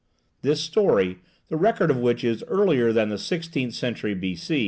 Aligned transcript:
This 0.41 0.61
story, 0.61 1.19
the 1.49 1.57
record 1.57 1.91
of 1.91 1.97
which 1.97 2.23
is 2.23 2.43
earlier 2.47 2.91
than 2.91 3.09
the 3.09 3.19
sixteenth 3.19 3.75
century 3.75 4.15
B. 4.15 4.35